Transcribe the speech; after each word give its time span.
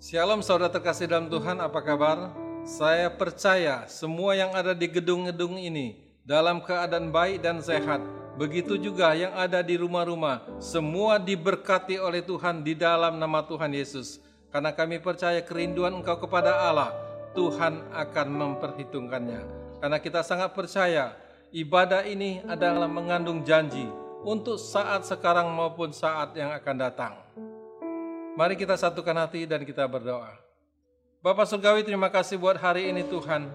Shalom 0.00 0.40
saudara 0.40 0.72
terkasih 0.72 1.12
dalam 1.12 1.28
Tuhan, 1.28 1.60
apa 1.60 1.76
kabar? 1.84 2.32
Saya 2.64 3.12
percaya 3.12 3.84
semua 3.84 4.32
yang 4.32 4.48
ada 4.56 4.72
di 4.72 4.88
gedung-gedung 4.88 5.60
ini 5.60 6.00
dalam 6.24 6.64
keadaan 6.64 7.12
baik 7.12 7.44
dan 7.44 7.60
sehat. 7.60 8.00
Begitu 8.40 8.80
juga 8.80 9.12
yang 9.12 9.36
ada 9.36 9.60
di 9.60 9.76
rumah-rumah, 9.76 10.56
semua 10.56 11.20
diberkati 11.20 12.00
oleh 12.00 12.24
Tuhan 12.24 12.64
di 12.64 12.72
dalam 12.72 13.20
nama 13.20 13.44
Tuhan 13.44 13.76
Yesus. 13.76 14.24
Karena 14.48 14.72
kami 14.72 15.04
percaya 15.04 15.44
kerinduan 15.44 15.92
engkau 15.92 16.16
kepada 16.16 16.48
Allah, 16.64 16.96
Tuhan 17.36 17.84
akan 17.92 18.26
memperhitungkannya. 18.32 19.44
Karena 19.84 20.00
kita 20.00 20.24
sangat 20.24 20.56
percaya 20.56 21.12
ibadah 21.52 22.08
ini 22.08 22.40
adalah 22.48 22.88
mengandung 22.88 23.44
janji 23.44 23.84
untuk 24.24 24.56
saat 24.56 25.04
sekarang 25.04 25.52
maupun 25.52 25.92
saat 25.92 26.32
yang 26.40 26.56
akan 26.56 26.76
datang. 26.88 27.20
Mari 28.38 28.54
kita 28.54 28.78
satukan 28.78 29.26
hati 29.26 29.42
dan 29.42 29.66
kita 29.66 29.82
berdoa. 29.90 30.38
Bapak 31.18 31.50
Surgawi 31.50 31.82
terima 31.82 32.06
kasih 32.06 32.38
buat 32.38 32.54
hari 32.54 32.86
ini 32.86 33.02
Tuhan. 33.02 33.50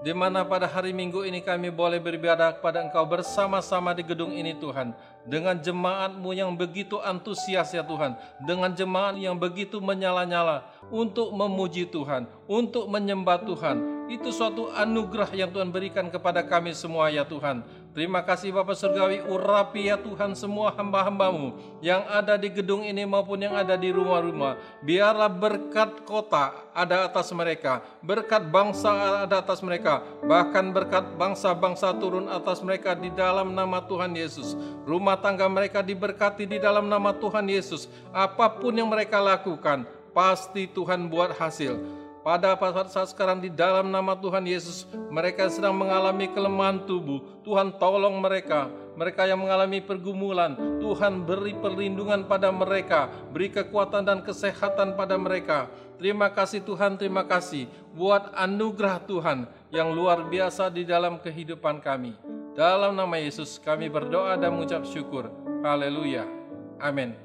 Di 0.00 0.16
mana 0.16 0.40
pada 0.48 0.64
hari 0.64 0.96
Minggu 0.96 1.28
ini 1.28 1.44
kami 1.44 1.68
boleh 1.68 2.00
beribadah 2.00 2.56
kepada 2.56 2.80
Engkau 2.80 3.04
bersama-sama 3.04 3.92
di 3.92 4.00
gedung 4.00 4.32
ini 4.32 4.56
Tuhan. 4.56 4.96
Dengan 5.28 5.60
jemaatmu 5.60 6.32
yang 6.32 6.56
begitu 6.56 6.96
antusias 7.04 7.76
ya 7.76 7.84
Tuhan. 7.84 8.16
Dengan 8.40 8.72
jemaat 8.72 9.20
yang 9.20 9.36
begitu 9.36 9.76
menyala-nyala 9.76 10.64
untuk 10.88 11.28
memuji 11.36 11.84
Tuhan. 11.84 12.24
Untuk 12.48 12.88
menyembah 12.88 13.44
Tuhan. 13.44 14.08
Itu 14.08 14.32
suatu 14.32 14.72
anugerah 14.72 15.28
yang 15.36 15.52
Tuhan 15.52 15.68
berikan 15.68 16.08
kepada 16.08 16.40
kami 16.40 16.72
semua 16.72 17.12
ya 17.12 17.28
Tuhan. 17.28 17.60
Terima 17.90 18.22
kasih 18.22 18.54
Bapak 18.54 18.78
Surgawi, 18.78 19.18
urapi 19.18 19.90
ya 19.90 19.98
Tuhan 19.98 20.38
semua 20.38 20.70
hamba-hambamu 20.78 21.58
yang 21.82 22.06
ada 22.06 22.38
di 22.38 22.46
gedung 22.46 22.86
ini 22.86 23.02
maupun 23.02 23.42
yang 23.42 23.58
ada 23.58 23.74
di 23.74 23.90
rumah-rumah. 23.90 24.62
Biarlah 24.78 25.26
berkat 25.26 26.06
kota 26.06 26.54
ada 26.70 27.10
atas 27.10 27.34
mereka, 27.34 27.82
berkat 27.98 28.46
bangsa 28.46 29.26
ada 29.26 29.42
atas 29.42 29.58
mereka, 29.58 30.06
bahkan 30.22 30.70
berkat 30.70 31.02
bangsa-bangsa 31.18 31.90
turun 31.98 32.30
atas 32.30 32.62
mereka 32.62 32.94
di 32.94 33.10
dalam 33.10 33.58
nama 33.58 33.82
Tuhan 33.82 34.14
Yesus. 34.14 34.54
Rumah 34.86 35.18
tangga 35.18 35.50
mereka 35.50 35.82
diberkati 35.82 36.46
di 36.46 36.62
dalam 36.62 36.86
nama 36.86 37.10
Tuhan 37.10 37.50
Yesus. 37.50 37.90
Apa 38.14 38.54
pun 38.54 38.70
yang 38.70 38.86
mereka 38.86 39.18
lakukan, 39.18 39.82
pasti 40.14 40.70
Tuhan 40.70 41.10
buat 41.10 41.34
hasil. 41.34 41.99
Pada 42.20 42.52
saat 42.92 43.16
sekarang 43.16 43.40
di 43.40 43.48
dalam 43.48 43.88
nama 43.88 44.12
Tuhan 44.12 44.44
Yesus, 44.44 44.84
mereka 45.08 45.48
sedang 45.48 45.72
mengalami 45.72 46.28
kelemahan 46.28 46.84
tubuh. 46.84 47.24
Tuhan 47.40 47.72
tolong 47.80 48.20
mereka. 48.20 48.68
Mereka 49.00 49.24
yang 49.24 49.40
mengalami 49.40 49.80
pergumulan, 49.80 50.52
Tuhan 50.76 51.24
beri 51.24 51.56
perlindungan 51.56 52.28
pada 52.28 52.52
mereka, 52.52 53.08
beri 53.32 53.48
kekuatan 53.48 54.04
dan 54.04 54.20
kesehatan 54.20 54.92
pada 54.92 55.16
mereka. 55.16 55.72
Terima 55.96 56.28
kasih 56.28 56.60
Tuhan, 56.60 57.00
terima 57.00 57.24
kasih 57.24 57.64
buat 57.96 58.28
anugerah 58.36 59.00
Tuhan 59.08 59.48
yang 59.72 59.96
luar 59.96 60.28
biasa 60.28 60.68
di 60.68 60.84
dalam 60.84 61.16
kehidupan 61.16 61.80
kami. 61.80 62.12
Dalam 62.52 62.92
nama 62.92 63.16
Yesus 63.16 63.56
kami 63.56 63.88
berdoa 63.88 64.36
dan 64.36 64.52
mengucap 64.52 64.84
syukur. 64.84 65.32
Haleluya. 65.64 66.28
Amin. 66.76 67.16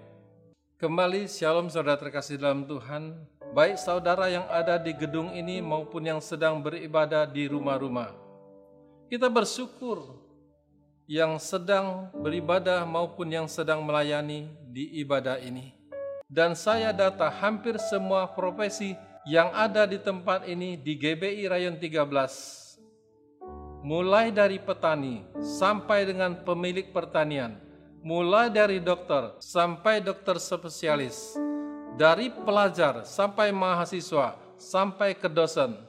Kembali 0.79 1.27
shalom 1.27 1.67
saudara 1.67 1.99
terkasih 1.99 2.39
dalam 2.39 2.63
Tuhan 2.63 3.15
baik 3.55 3.79
saudara 3.79 4.27
yang 4.27 4.43
ada 4.51 4.75
di 4.75 4.91
gedung 4.91 5.31
ini 5.31 5.63
maupun 5.63 6.03
yang 6.03 6.19
sedang 6.19 6.59
beribadah 6.59 7.23
di 7.23 7.47
rumah-rumah. 7.47 8.11
Kita 9.07 9.31
bersyukur 9.31 10.19
yang 11.07 11.39
sedang 11.39 12.11
beribadah 12.19 12.83
maupun 12.83 13.31
yang 13.31 13.47
sedang 13.47 13.79
melayani 13.79 14.51
di 14.67 14.99
ibadah 14.99 15.39
ini. 15.39 15.71
Dan 16.27 16.51
saya 16.51 16.91
data 16.91 17.31
hampir 17.31 17.79
semua 17.79 18.27
profesi 18.27 18.91
yang 19.23 19.47
ada 19.55 19.87
di 19.87 20.03
tempat 20.03 20.43
ini 20.51 20.75
di 20.75 20.99
GBI 20.99 21.47
Rayon 21.47 21.79
13. 21.79 22.75
Mulai 23.87 24.35
dari 24.35 24.59
petani 24.59 25.23
sampai 25.39 26.03
dengan 26.03 26.43
pemilik 26.43 26.91
pertanian, 26.91 27.55
mulai 28.03 28.51
dari 28.51 28.81
dokter 28.81 29.37
sampai 29.37 30.01
dokter 30.01 30.41
spesialis, 30.41 31.37
dari 31.95 32.27
pelajar 32.27 33.07
sampai 33.07 33.55
mahasiswa, 33.55 34.35
sampai 34.59 35.15
ke 35.15 35.31
dosen, 35.31 35.79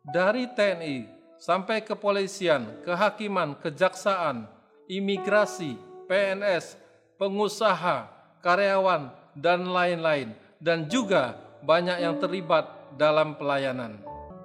dari 0.00 0.48
TNI 0.48 1.20
sampai 1.40 1.80
kepolisian, 1.80 2.68
kehakiman, 2.84 3.56
kejaksaan, 3.56 4.44
imigrasi, 4.88 5.76
PNS, 6.04 6.76
pengusaha, 7.16 8.08
karyawan, 8.44 9.08
dan 9.32 9.64
lain-lain, 9.64 10.36
dan 10.60 10.84
juga 10.84 11.40
banyak 11.64 12.04
yang 12.04 12.20
terlibat 12.20 12.68
dalam 13.00 13.36
pelayanan. 13.40 13.96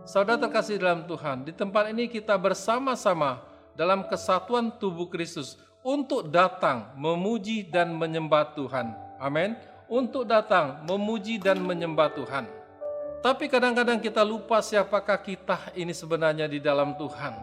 Saudara 0.08 0.40
terkasih 0.40 0.80
dalam 0.80 1.04
Tuhan, 1.04 1.44
di 1.44 1.52
tempat 1.52 1.92
ini 1.92 2.08
kita 2.08 2.40
bersama-sama 2.40 3.44
dalam 3.76 4.08
kesatuan 4.08 4.72
tubuh 4.80 5.12
Kristus 5.12 5.60
untuk 5.84 6.32
datang 6.32 6.96
memuji 6.96 7.68
dan 7.68 7.92
menyembah 7.92 8.56
Tuhan. 8.56 8.96
Amin 9.20 9.75
untuk 9.90 10.26
datang 10.26 10.86
memuji 10.86 11.38
dan 11.38 11.62
menyembah 11.62 12.14
Tuhan. 12.14 12.46
Tapi 13.26 13.50
kadang-kadang 13.50 13.98
kita 13.98 14.22
lupa 14.22 14.62
siapakah 14.62 15.18
kita 15.18 15.74
ini 15.74 15.94
sebenarnya 15.98 16.46
di 16.46 16.62
dalam 16.62 16.94
Tuhan. 16.94 17.34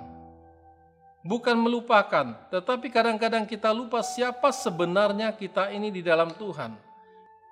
Bukan 1.23 1.55
melupakan, 1.55 2.35
tetapi 2.51 2.91
kadang-kadang 2.91 3.47
kita 3.47 3.71
lupa 3.71 4.03
siapa 4.03 4.51
sebenarnya 4.51 5.31
kita 5.35 5.71
ini 5.71 5.91
di 5.91 6.03
dalam 6.03 6.35
Tuhan. 6.35 6.75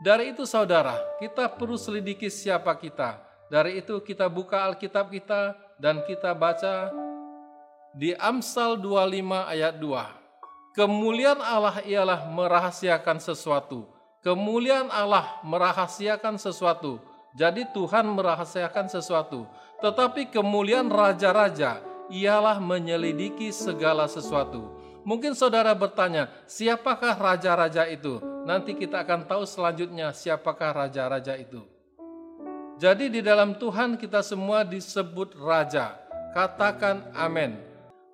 Dari 0.03 0.35
itu 0.35 0.43
saudara, 0.47 0.99
kita 1.23 1.47
perlu 1.47 1.79
selidiki 1.79 2.31
siapa 2.31 2.75
kita. 2.75 3.19
Dari 3.51 3.83
itu 3.83 3.99
kita 4.03 4.31
buka 4.31 4.63
Alkitab 4.67 5.11
kita 5.11 5.55
dan 5.79 6.03
kita 6.07 6.35
baca 6.35 6.91
di 7.95 8.15
Amsal 8.15 8.79
25 8.79 9.51
ayat 9.51 9.75
2. 9.79 10.79
Kemuliaan 10.79 11.43
Allah 11.43 11.83
ialah 11.83 12.31
merahasiakan 12.31 13.19
sesuatu 13.19 14.00
Kemuliaan 14.21 14.93
Allah 14.93 15.41
merahasiakan 15.41 16.37
sesuatu. 16.37 17.01
Jadi 17.33 17.65
Tuhan 17.73 18.05
merahasiakan 18.05 18.93
sesuatu. 18.93 19.49
Tetapi 19.81 20.29
kemuliaan 20.29 20.93
raja-raja 20.93 21.81
ialah 22.13 22.61
menyelidiki 22.61 23.49
segala 23.49 24.05
sesuatu. 24.05 24.77
Mungkin 25.09 25.33
saudara 25.33 25.73
bertanya, 25.73 26.29
siapakah 26.45 27.17
raja-raja 27.17 27.89
itu? 27.89 28.21
Nanti 28.45 28.77
kita 28.77 29.01
akan 29.01 29.25
tahu 29.25 29.49
selanjutnya 29.49 30.13
siapakah 30.13 30.85
raja-raja 30.85 31.41
itu. 31.41 31.65
Jadi 32.77 33.09
di 33.09 33.21
dalam 33.25 33.57
Tuhan 33.57 33.97
kita 33.97 34.21
semua 34.21 34.69
disebut 34.69 35.33
raja. 35.41 35.97
Katakan 36.37 37.09
amin. 37.17 37.57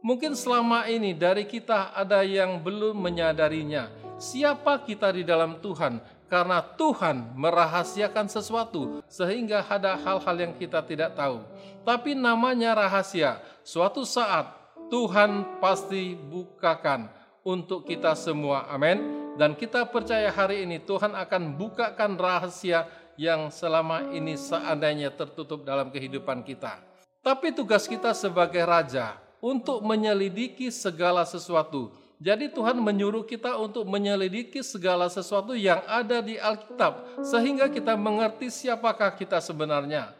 Mungkin 0.06 0.38
selama 0.38 0.86
ini 0.86 1.18
dari 1.18 1.42
kita 1.50 1.90
ada 1.90 2.22
yang 2.22 2.62
belum 2.62 2.94
menyadarinya 2.94 4.05
siapa 4.16 4.80
kita 4.84 5.12
di 5.12 5.22
dalam 5.22 5.60
Tuhan 5.60 6.00
karena 6.26 6.58
Tuhan 6.74 7.36
merahasiakan 7.38 8.26
sesuatu 8.26 9.00
sehingga 9.06 9.62
ada 9.62 9.94
hal-hal 9.94 10.36
yang 10.36 10.52
kita 10.58 10.82
tidak 10.82 11.14
tahu. 11.14 11.42
Tapi 11.86 12.18
namanya 12.18 12.74
rahasia. 12.74 13.38
Suatu 13.62 14.02
saat 14.02 14.50
Tuhan 14.90 15.62
pasti 15.62 16.18
bukakan 16.18 17.06
untuk 17.46 17.86
kita 17.86 18.18
semua. 18.18 18.66
Amin. 18.66 18.98
Dan 19.38 19.54
kita 19.54 19.86
percaya 19.86 20.32
hari 20.32 20.66
ini 20.66 20.82
Tuhan 20.82 21.14
akan 21.14 21.54
bukakan 21.54 22.18
rahasia 22.18 22.90
yang 23.14 23.48
selama 23.52 24.10
ini 24.12 24.34
seandainya 24.34 25.14
tertutup 25.14 25.62
dalam 25.62 25.92
kehidupan 25.94 26.42
kita. 26.42 26.80
Tapi 27.22 27.54
tugas 27.54 27.86
kita 27.86 28.14
sebagai 28.14 28.62
raja 28.62 29.18
untuk 29.42 29.82
menyelidiki 29.82 30.70
segala 30.72 31.22
sesuatu 31.26 31.92
jadi 32.16 32.48
Tuhan 32.48 32.80
menyuruh 32.80 33.28
kita 33.28 33.60
untuk 33.60 33.84
menyelidiki 33.84 34.64
segala 34.64 35.04
sesuatu 35.12 35.52
yang 35.52 35.84
ada 35.84 36.24
di 36.24 36.40
Alkitab 36.40 37.20
sehingga 37.20 37.68
kita 37.68 37.92
mengerti 37.92 38.48
siapakah 38.48 39.12
kita 39.12 39.36
sebenarnya. 39.36 40.16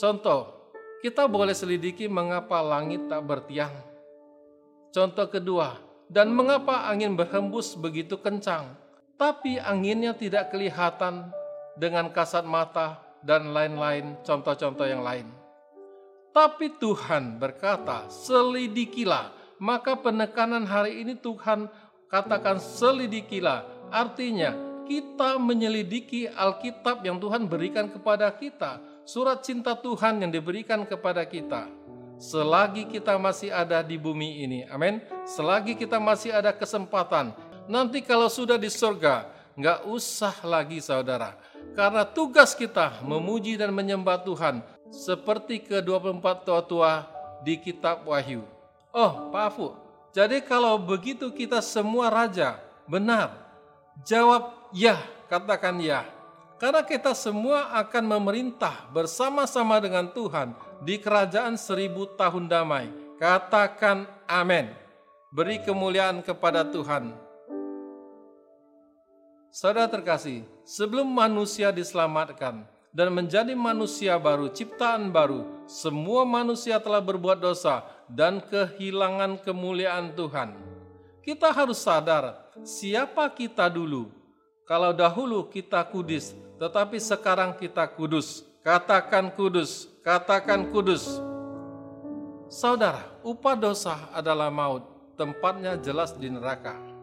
Contoh, 0.00 0.72
kita 1.04 1.28
boleh 1.28 1.52
selidiki 1.52 2.08
mengapa 2.08 2.64
langit 2.64 3.04
tak 3.12 3.20
bertiang. 3.28 3.76
Contoh 4.88 5.28
kedua, 5.28 5.76
dan 6.08 6.32
mengapa 6.32 6.88
angin 6.88 7.12
berhembus 7.12 7.76
begitu 7.76 8.16
kencang, 8.16 8.72
tapi 9.20 9.60
anginnya 9.60 10.16
tidak 10.16 10.48
kelihatan 10.48 11.28
dengan 11.76 12.08
kasat 12.08 12.48
mata 12.48 13.04
dan 13.20 13.52
lain-lain 13.52 14.16
contoh-contoh 14.24 14.88
yang 14.88 15.04
lain. 15.04 15.28
Tapi 16.32 16.72
Tuhan 16.80 17.36
berkata, 17.36 18.08
selidikilah 18.08 19.35
maka 19.56 19.96
penekanan 19.96 20.64
hari 20.68 21.02
ini 21.02 21.16
Tuhan 21.16 21.68
katakan 22.12 22.60
selidikilah. 22.60 23.64
Artinya 23.88 24.54
kita 24.86 25.38
menyelidiki 25.38 26.30
Alkitab 26.30 27.02
yang 27.02 27.18
Tuhan 27.18 27.50
berikan 27.50 27.90
kepada 27.90 28.30
kita. 28.30 28.78
Surat 29.06 29.42
cinta 29.42 29.74
Tuhan 29.78 30.22
yang 30.22 30.30
diberikan 30.30 30.82
kepada 30.82 31.22
kita. 31.22 31.70
Selagi 32.16 32.88
kita 32.88 33.20
masih 33.20 33.52
ada 33.52 33.84
di 33.84 34.00
bumi 34.00 34.42
ini. 34.42 34.60
Amin. 34.72 35.04
Selagi 35.28 35.76
kita 35.76 36.00
masih 36.00 36.32
ada 36.32 36.50
kesempatan. 36.50 37.30
Nanti 37.68 38.00
kalau 38.00 38.30
sudah 38.30 38.56
di 38.56 38.72
surga, 38.72 39.28
nggak 39.58 39.84
usah 39.90 40.34
lagi 40.46 40.80
saudara. 40.80 41.36
Karena 41.76 42.08
tugas 42.08 42.56
kita 42.56 43.04
memuji 43.04 43.60
dan 43.60 43.68
menyembah 43.74 44.24
Tuhan 44.24 44.64
seperti 44.88 45.60
ke-24 45.66 46.24
tua-tua 46.46 47.04
di 47.44 47.60
kitab 47.60 48.08
Wahyu. 48.08 48.55
Oh, 48.96 49.28
Pak 49.28 49.52
Afu, 49.52 49.76
jadi 50.16 50.40
kalau 50.40 50.80
begitu 50.80 51.28
kita 51.28 51.60
semua 51.60 52.08
raja, 52.08 52.56
benar. 52.88 53.36
Jawab 54.08 54.72
ya, 54.72 54.96
katakan 55.28 55.76
ya. 55.84 56.08
Karena 56.56 56.80
kita 56.80 57.12
semua 57.12 57.76
akan 57.76 58.16
memerintah 58.16 58.88
bersama-sama 58.96 59.76
dengan 59.84 60.08
Tuhan 60.08 60.56
di 60.80 60.96
kerajaan 60.96 61.60
seribu 61.60 62.08
tahun 62.16 62.48
damai. 62.48 62.88
Katakan 63.20 64.08
amin. 64.24 64.72
Beri 65.28 65.60
kemuliaan 65.60 66.24
kepada 66.24 66.64
Tuhan. 66.64 67.12
Saudara 69.52 69.92
terkasih, 69.92 70.48
sebelum 70.64 71.04
manusia 71.04 71.68
diselamatkan 71.68 72.64
dan 72.96 73.12
menjadi 73.12 73.52
manusia 73.52 74.16
baru, 74.16 74.48
ciptaan 74.48 75.12
baru, 75.12 75.44
semua 75.68 76.24
manusia 76.24 76.80
telah 76.80 77.04
berbuat 77.04 77.36
dosa 77.36 77.84
dan 78.10 78.42
kehilangan 78.42 79.42
kemuliaan 79.42 80.14
Tuhan. 80.14 80.54
Kita 81.22 81.50
harus 81.50 81.82
sadar 81.82 82.38
siapa 82.62 83.26
kita 83.34 83.66
dulu. 83.66 84.10
Kalau 84.66 84.90
dahulu 84.90 85.46
kita 85.46 85.82
kudus, 85.86 86.34
tetapi 86.58 86.98
sekarang 86.98 87.54
kita 87.54 87.86
kudus. 87.86 88.42
Katakan 88.66 89.30
kudus, 89.30 89.86
katakan 90.02 90.66
kudus. 90.74 91.22
Saudara, 92.50 93.06
upah 93.22 93.54
dosa 93.54 94.10
adalah 94.10 94.50
maut, 94.50 94.82
tempatnya 95.14 95.78
jelas 95.78 96.14
di 96.18 96.26
neraka 96.30 96.96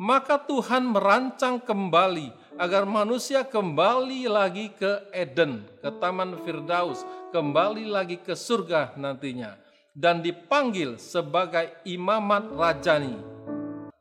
maka 0.00 0.40
Tuhan 0.40 0.96
merancang 0.96 1.60
kembali 1.60 2.32
agar 2.56 2.88
manusia 2.88 3.44
kembali 3.44 4.32
lagi 4.32 4.72
ke 4.72 5.12
Eden, 5.12 5.60
ke 5.84 5.92
Taman 6.00 6.40
Firdaus, 6.40 7.04
kembali 7.36 7.84
lagi 7.84 8.16
ke 8.16 8.32
surga 8.32 8.96
nantinya 8.96 9.59
dan 9.96 10.22
dipanggil 10.22 10.96
sebagai 10.96 11.70
imamat 11.86 12.50
rajani. 12.54 13.18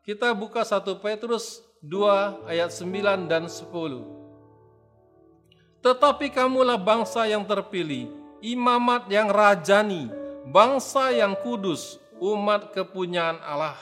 Kita 0.05 0.33
buka 0.33 0.65
1 0.65 0.85
Petrus 1.01 1.61
2 1.85 2.49
ayat 2.49 2.69
9 2.73 3.29
dan 3.29 3.45
10. 3.45 3.65
Tetapi 5.79 6.27
kamulah 6.33 6.75
bangsa 6.75 7.23
yang 7.23 7.47
terpilih, 7.47 8.11
imamat 8.43 9.07
yang 9.07 9.31
rajani, 9.31 10.11
bangsa 10.49 11.15
yang 11.15 11.37
kudus, 11.39 12.01
umat 12.19 12.75
kepunyaan 12.75 13.39
Allah 13.39 13.79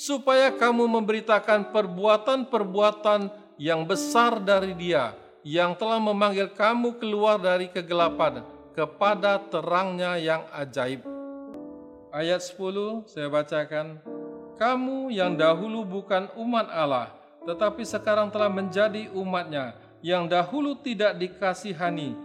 supaya 0.00 0.54
kamu 0.54 0.86
memberitakan 0.86 1.74
perbuatan-perbuatan 1.74 3.28
yang 3.60 3.84
besar 3.84 4.40
dari 4.40 4.72
Dia 4.72 5.12
yang 5.44 5.76
telah 5.76 6.00
memanggil 6.00 6.52
kamu 6.52 6.96
keluar 7.00 7.40
dari 7.40 7.68
kegelapan 7.68 8.44
kepada 8.80 9.36
terangnya 9.36 10.16
yang 10.16 10.48
ajaib. 10.56 11.04
Ayat 12.08 12.40
10 12.40 13.04
saya 13.04 13.28
bacakan. 13.28 14.00
Kamu 14.56 15.12
yang 15.12 15.36
dahulu 15.36 15.84
bukan 15.84 16.32
umat 16.32 16.64
Allah, 16.72 17.12
tetapi 17.44 17.84
sekarang 17.84 18.32
telah 18.32 18.48
menjadi 18.48 19.12
umatnya, 19.12 19.76
yang 20.00 20.24
dahulu 20.24 20.80
tidak 20.80 21.12
dikasihani, 21.20 22.16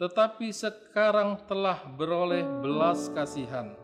tetapi 0.00 0.48
sekarang 0.48 1.44
telah 1.44 1.76
beroleh 1.92 2.44
belas 2.64 3.12
kasihan. 3.12 3.76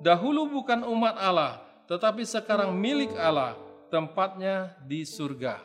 Dahulu 0.00 0.48
bukan 0.48 0.80
umat 0.88 1.16
Allah, 1.20 1.60
tetapi 1.84 2.24
sekarang 2.24 2.72
milik 2.72 3.12
Allah, 3.20 3.52
tempatnya 3.92 4.72
di 4.88 5.04
surga. 5.04 5.60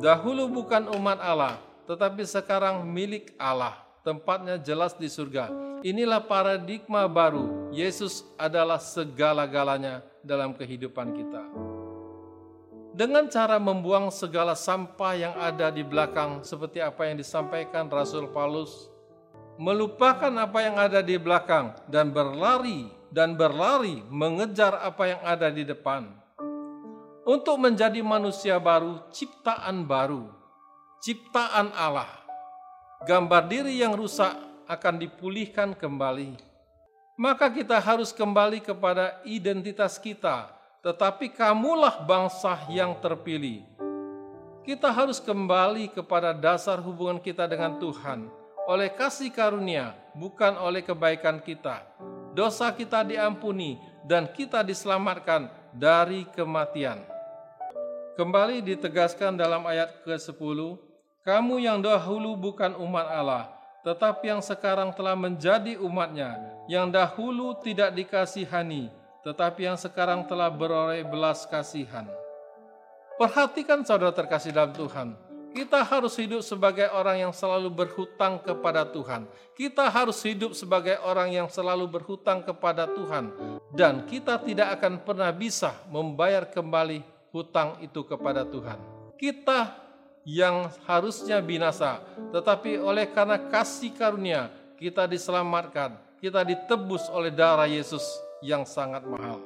Dahulu 0.00 0.48
bukan 0.48 0.88
umat 0.96 1.20
Allah, 1.20 1.60
tetapi 1.84 2.24
sekarang 2.24 2.84
milik 2.84 3.36
Allah, 3.36 3.83
tempatnya 4.04 4.60
jelas 4.60 4.92
di 4.94 5.08
surga. 5.08 5.48
Inilah 5.80 6.20
paradigma 6.20 7.08
baru. 7.08 7.72
Yesus 7.72 8.22
adalah 8.36 8.78
segala-galanya 8.78 10.04
dalam 10.20 10.52
kehidupan 10.52 11.16
kita. 11.16 11.42
Dengan 12.94 13.26
cara 13.26 13.58
membuang 13.58 14.14
segala 14.14 14.54
sampah 14.54 15.18
yang 15.18 15.34
ada 15.34 15.66
di 15.74 15.82
belakang, 15.82 16.46
seperti 16.46 16.78
apa 16.78 17.10
yang 17.10 17.18
disampaikan 17.18 17.90
Rasul 17.90 18.30
Paulus, 18.30 18.86
melupakan 19.58 20.30
apa 20.38 20.62
yang 20.62 20.78
ada 20.78 21.02
di 21.02 21.18
belakang 21.18 21.74
dan 21.90 22.14
berlari 22.14 22.86
dan 23.10 23.34
berlari 23.34 23.98
mengejar 24.06 24.78
apa 24.78 25.10
yang 25.10 25.20
ada 25.26 25.50
di 25.50 25.66
depan. 25.66 26.06
Untuk 27.26 27.56
menjadi 27.58 27.98
manusia 28.04 28.62
baru, 28.62 29.10
ciptaan 29.10 29.88
baru, 29.90 30.30
ciptaan 31.02 31.74
Allah. 31.74 32.23
Gambar 33.04 33.46
diri 33.46 33.80
yang 33.80 33.92
rusak 33.92 34.32
akan 34.64 34.96
dipulihkan 34.96 35.76
kembali. 35.76 36.40
Maka 37.20 37.52
kita 37.52 37.78
harus 37.78 38.10
kembali 38.10 38.64
kepada 38.64 39.20
identitas 39.22 40.00
kita, 40.00 40.50
tetapi 40.82 41.30
kamulah 41.30 42.02
bangsa 42.02 42.58
yang 42.72 42.96
terpilih. 42.98 43.62
Kita 44.64 44.88
harus 44.88 45.20
kembali 45.20 45.92
kepada 45.92 46.32
dasar 46.32 46.80
hubungan 46.80 47.20
kita 47.20 47.44
dengan 47.44 47.76
Tuhan 47.76 48.26
oleh 48.64 48.88
kasih 48.88 49.28
karunia, 49.28 49.92
bukan 50.16 50.56
oleh 50.56 50.80
kebaikan 50.80 51.38
kita 51.44 51.84
dosa 52.34 52.74
kita 52.74 53.06
diampuni, 53.06 53.78
dan 54.02 54.26
kita 54.28 54.66
diselamatkan 54.66 55.48
dari 55.70 56.26
kematian. 56.34 57.00
Kembali 58.18 58.60
ditegaskan 58.60 59.38
dalam 59.38 59.62
ayat 59.64 60.02
ke-10, 60.02 60.58
kamu 61.24 61.64
yang 61.64 61.80
dahulu 61.80 62.36
bukan 62.36 62.76
umat 62.76 63.08
Allah, 63.08 63.48
tetapi 63.80 64.28
yang 64.28 64.44
sekarang 64.44 64.92
telah 64.92 65.16
menjadi 65.16 65.80
umatnya, 65.80 66.36
yang 66.68 66.92
dahulu 66.92 67.56
tidak 67.64 67.96
dikasihani, 67.96 68.92
tetapi 69.24 69.64
yang 69.64 69.80
sekarang 69.80 70.28
telah 70.28 70.52
beroleh 70.52 71.00
belas 71.00 71.48
kasihan. 71.48 72.04
Perhatikan 73.16 73.80
saudara 73.88 74.12
terkasih 74.12 74.52
dalam 74.52 74.76
Tuhan, 74.76 75.16
kita 75.56 75.80
harus 75.80 76.12
hidup 76.20 76.44
sebagai 76.44 76.92
orang 76.92 77.24
yang 77.24 77.32
selalu 77.32 77.72
berhutang 77.72 78.42
kepada 78.44 78.84
Tuhan. 78.84 79.24
Kita 79.56 79.88
harus 79.88 80.20
hidup 80.20 80.52
sebagai 80.52 81.00
orang 81.00 81.32
yang 81.32 81.48
selalu 81.48 81.88
berhutang 81.88 82.44
kepada 82.44 82.84
Tuhan, 82.84 83.32
dan 83.72 84.04
kita 84.04 84.36
tidak 84.44 84.76
akan 84.76 85.00
pernah 85.00 85.32
bisa 85.32 85.72
membayar 85.88 86.44
kembali 86.44 87.00
hutang 87.32 87.80
itu 87.80 88.04
kepada 88.04 88.44
Tuhan. 88.44 88.76
Kita 89.16 89.83
yang 90.24 90.72
harusnya 90.88 91.38
binasa, 91.44 92.00
tetapi 92.32 92.80
oleh 92.80 93.04
karena 93.12 93.36
kasih 93.36 93.92
karunia, 93.92 94.48
kita 94.80 95.04
diselamatkan, 95.04 96.00
kita 96.18 96.40
ditebus 96.40 97.12
oleh 97.12 97.28
darah 97.28 97.68
Yesus 97.68 98.02
yang 98.40 98.64
sangat 98.64 99.04
mahal. 99.04 99.40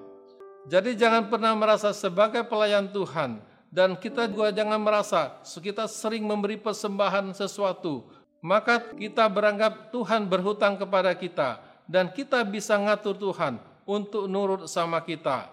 Jadi, 0.70 0.94
jangan 0.94 1.26
pernah 1.26 1.52
merasa 1.58 1.90
sebagai 1.90 2.46
pelayan 2.46 2.86
Tuhan 2.86 3.42
dan 3.68 3.98
kita 3.98 4.30
juga 4.30 4.54
jangan 4.54 4.80
merasa 4.80 5.42
kita 5.44 5.90
sering 5.90 6.22
memberi 6.24 6.56
persembahan 6.56 7.34
sesuatu, 7.34 8.06
maka 8.38 8.78
kita 8.94 9.26
beranggap 9.26 9.90
Tuhan 9.90 10.30
berhutang 10.30 10.78
kepada 10.78 11.10
kita 11.12 11.58
dan 11.90 12.08
kita 12.12 12.46
bisa 12.46 12.78
ngatur 12.78 13.18
Tuhan 13.18 13.58
untuk 13.82 14.30
nurut 14.30 14.70
sama 14.70 15.02
kita. 15.02 15.50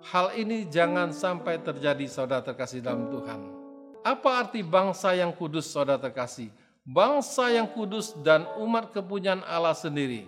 Hal 0.00 0.32
ini 0.32 0.64
jangan 0.64 1.12
sampai 1.12 1.60
terjadi 1.60 2.08
saudara 2.08 2.40
terkasih 2.40 2.80
dalam 2.80 3.12
Tuhan. 3.12 3.59
Apa 4.00 4.46
arti 4.46 4.64
bangsa 4.64 5.12
yang 5.12 5.32
kudus 5.34 5.68
saudara 5.68 6.00
terkasih? 6.00 6.48
Bangsa 6.84 7.52
yang 7.52 7.68
kudus 7.68 8.16
dan 8.24 8.48
umat 8.56 8.90
kepunyaan 8.90 9.44
Allah 9.44 9.76
sendiri. 9.76 10.26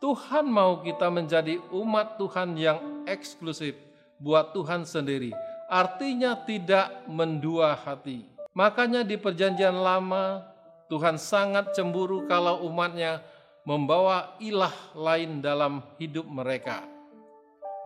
Tuhan 0.00 0.48
mau 0.48 0.80
kita 0.80 1.12
menjadi 1.12 1.60
umat 1.70 2.16
Tuhan 2.16 2.56
yang 2.56 3.04
eksklusif 3.04 3.76
buat 4.16 4.56
Tuhan 4.56 4.88
sendiri 4.88 5.36
artinya 5.70 6.34
tidak 6.34 7.06
mendua 7.06 7.78
hati. 7.78 8.26
Makanya 8.50 9.06
di 9.06 9.14
perjanjian 9.14 9.78
lama 9.78 10.42
Tuhan 10.90 11.14
sangat 11.14 11.70
cemburu 11.70 12.26
kalau 12.26 12.66
umatnya 12.66 13.22
membawa 13.62 14.34
ilah 14.42 14.74
lain 14.98 15.38
dalam 15.38 15.78
hidup 16.02 16.26
mereka. 16.26 16.82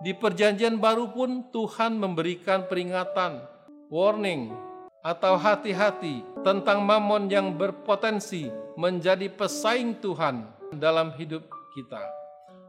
Di 0.01 0.17
perjanjian 0.17 0.81
baru 0.81 1.13
pun 1.13 1.53
Tuhan 1.53 2.01
memberikan 2.01 2.65
peringatan, 2.65 3.45
warning, 3.93 4.57
atau 5.05 5.37
hati-hati 5.37 6.25
tentang 6.41 6.81
mamon 6.81 7.29
yang 7.29 7.53
berpotensi 7.53 8.49
menjadi 8.81 9.29
pesaing 9.29 10.01
Tuhan 10.01 10.49
dalam 10.73 11.13
hidup 11.21 11.45
kita. 11.77 12.01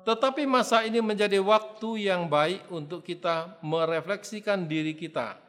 Tetapi 0.04 0.44
masa 0.46 0.84
ini 0.84 1.00
menjadi 1.00 1.40
waktu 1.40 2.12
yang 2.12 2.28
baik 2.28 2.68
untuk 2.70 3.02
kita 3.08 3.58
merefleksikan 3.64 4.68
diri 4.68 4.94
kita. 4.94 5.40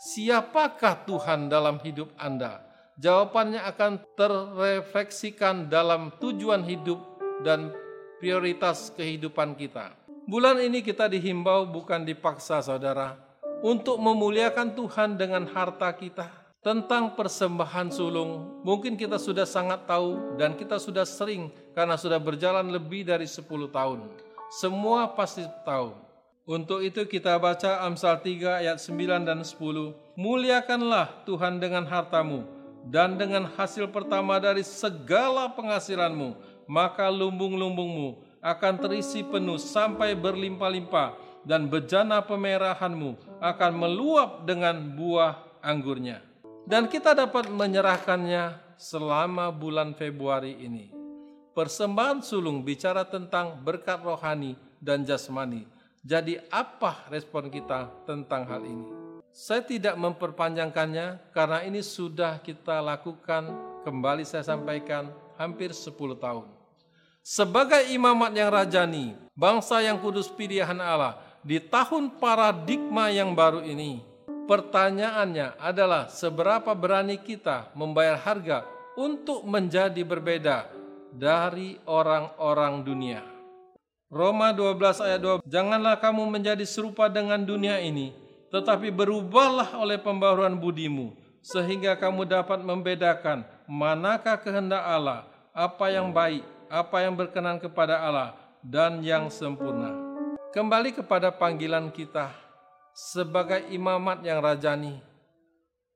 Siapakah 0.00 1.04
Tuhan 1.06 1.46
dalam 1.52 1.78
hidup 1.84 2.10
Anda? 2.18 2.64
Jawabannya 2.98 3.62
akan 3.62 3.92
terrefleksikan 4.18 5.70
dalam 5.70 6.10
tujuan 6.18 6.66
hidup 6.66 6.98
dan 7.46 7.70
prioritas 8.18 8.90
kehidupan 8.98 9.54
kita. 9.54 9.94
Bulan 10.26 10.58
ini 10.58 10.82
kita 10.82 11.06
dihimbau 11.06 11.70
bukan 11.70 12.02
dipaksa 12.02 12.58
saudara, 12.58 13.27
untuk 13.64 13.98
memuliakan 13.98 14.74
Tuhan 14.74 15.18
dengan 15.18 15.46
harta 15.50 15.90
kita. 15.90 16.30
Tentang 16.58 17.14
persembahan 17.14 17.88
sulung, 17.94 18.60
mungkin 18.66 18.98
kita 18.98 19.14
sudah 19.16 19.46
sangat 19.46 19.86
tahu 19.86 20.36
dan 20.36 20.58
kita 20.58 20.76
sudah 20.82 21.06
sering 21.06 21.54
karena 21.70 21.94
sudah 21.94 22.18
berjalan 22.18 22.66
lebih 22.66 23.06
dari 23.06 23.30
10 23.30 23.46
tahun. 23.70 24.10
Semua 24.50 25.06
pasti 25.14 25.46
tahu. 25.62 25.94
Untuk 26.48 26.82
itu 26.82 27.04
kita 27.06 27.38
baca 27.38 27.86
Amsal 27.86 28.18
3 28.18 28.64
ayat 28.64 28.82
9 28.82 29.22
dan 29.22 29.44
10. 29.44 30.18
Muliakanlah 30.18 31.22
Tuhan 31.28 31.62
dengan 31.62 31.86
hartamu 31.86 32.42
dan 32.88 33.20
dengan 33.20 33.46
hasil 33.54 33.92
pertama 33.94 34.40
dari 34.42 34.66
segala 34.66 35.52
penghasilanmu, 35.54 36.34
maka 36.66 37.06
lumbung-lumbungmu 37.12 38.24
akan 38.42 38.74
terisi 38.82 39.22
penuh 39.22 39.60
sampai 39.62 40.16
berlimpah-limpah 40.18 41.14
dan 41.46 41.68
bejana 41.68 42.24
pemerahanmu 42.24 43.27
akan 43.38 43.72
meluap 43.74 44.44
dengan 44.46 44.78
buah 44.94 45.62
anggurnya. 45.62 46.22
Dan 46.68 46.90
kita 46.90 47.16
dapat 47.16 47.48
menyerahkannya 47.48 48.76
selama 48.76 49.48
bulan 49.50 49.96
Februari 49.96 50.58
ini. 50.60 50.92
Persembahan 51.56 52.22
sulung 52.22 52.62
bicara 52.62 53.02
tentang 53.02 53.58
berkat 53.58 53.98
rohani 54.04 54.54
dan 54.78 55.02
jasmani. 55.02 55.66
Jadi 56.06 56.38
apa 56.52 57.10
respon 57.10 57.50
kita 57.50 57.90
tentang 58.06 58.46
hal 58.46 58.62
ini? 58.62 58.86
Saya 59.34 59.66
tidak 59.66 59.98
memperpanjangkannya 59.98 61.34
karena 61.34 61.58
ini 61.66 61.82
sudah 61.82 62.38
kita 62.38 62.78
lakukan 62.78 63.50
kembali 63.82 64.22
saya 64.22 64.46
sampaikan 64.46 65.10
hampir 65.34 65.74
10 65.74 65.94
tahun. 66.18 66.46
Sebagai 67.22 67.92
imamat 67.92 68.32
yang 68.32 68.48
rajani, 68.48 69.12
bangsa 69.36 69.84
yang 69.84 70.00
kudus 70.00 70.32
pilihan 70.32 70.78
Allah, 70.80 71.27
di 71.48 71.56
tahun 71.64 72.20
paradigma 72.20 73.08
yang 73.08 73.32
baru 73.32 73.64
ini, 73.64 74.04
pertanyaannya 74.44 75.56
adalah 75.56 76.12
seberapa 76.12 76.76
berani 76.76 77.16
kita 77.16 77.72
membayar 77.72 78.20
harga 78.20 78.68
untuk 79.00 79.48
menjadi 79.48 80.04
berbeda 80.04 80.68
dari 81.08 81.80
orang-orang 81.88 82.84
dunia. 82.84 83.24
Roma 84.12 84.52
12 84.52 85.00
ayat 85.08 85.20
2, 85.24 85.48
Janganlah 85.48 85.96
kamu 85.96 86.28
menjadi 86.28 86.68
serupa 86.68 87.08
dengan 87.08 87.40
dunia 87.40 87.80
ini, 87.80 88.12
tetapi 88.52 88.92
berubahlah 88.92 89.72
oleh 89.80 89.96
pembaruan 89.96 90.52
budimu, 90.52 91.16
sehingga 91.40 91.96
kamu 91.96 92.28
dapat 92.28 92.60
membedakan 92.60 93.48
manakah 93.64 94.36
kehendak 94.36 94.84
Allah, 94.84 95.24
apa 95.56 95.88
yang 95.88 96.12
baik, 96.12 96.44
apa 96.68 97.08
yang 97.08 97.16
berkenan 97.16 97.56
kepada 97.56 98.04
Allah 98.04 98.36
dan 98.60 99.00
yang 99.00 99.32
sempurna. 99.32 99.97
Kembali 100.48 100.96
kepada 100.96 101.28
panggilan 101.28 101.92
kita 101.92 102.32
sebagai 102.96 103.68
imamat 103.68 104.24
yang 104.24 104.40
rajani. 104.40 104.96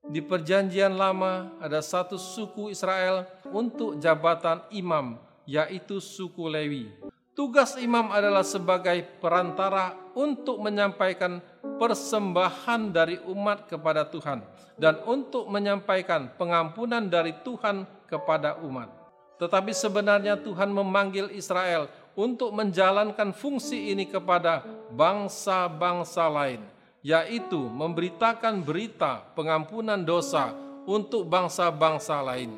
Di 0.05 0.21
perjanjian 0.21 0.93
lama 0.93 1.57
ada 1.57 1.81
satu 1.81 2.21
suku 2.21 2.69
Israel 2.69 3.25
untuk 3.49 3.97
jabatan 3.97 4.61
imam, 4.69 5.17
yaitu 5.49 5.97
suku 5.97 6.45
Lewi. 6.45 6.85
Tugas 7.33 7.81
imam 7.81 8.13
adalah 8.13 8.45
sebagai 8.45 9.01
perantara 9.17 9.97
untuk 10.13 10.61
menyampaikan 10.61 11.41
persembahan 11.81 12.93
dari 12.93 13.17
umat 13.25 13.65
kepada 13.65 14.05
Tuhan 14.05 14.45
dan 14.77 15.01
untuk 15.09 15.49
menyampaikan 15.49 16.29
pengampunan 16.37 17.09
dari 17.09 17.33
Tuhan 17.41 17.89
kepada 18.05 18.61
umat. 18.61 19.01
Tetapi 19.41 19.73
sebenarnya 19.73 20.37
Tuhan 20.37 20.69
memanggil 20.69 21.33
Israel 21.33 21.89
untuk 22.13 22.53
menjalankan 22.53 23.33
fungsi 23.33 23.93
ini 23.93 24.05
kepada 24.05 24.61
bangsa-bangsa 24.93 26.29
lain, 26.29 26.61
yaitu 27.01 27.57
memberitakan 27.57 28.61
berita 28.61 29.25
pengampunan 29.33 30.01
dosa 30.01 30.53
untuk 30.85 31.25
bangsa-bangsa 31.25 32.21
lain. 32.21 32.51